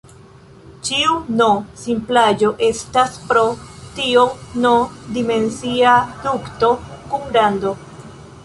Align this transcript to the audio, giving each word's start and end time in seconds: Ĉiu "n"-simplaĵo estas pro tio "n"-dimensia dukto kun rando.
Ĉiu 0.87 1.17
"n"-simplaĵo 1.41 2.49
estas 2.69 3.19
pro 3.27 3.43
tio 3.99 4.25
"n"-dimensia 4.67 5.95
dukto 6.25 6.73
kun 7.13 7.33
rando. 7.39 7.77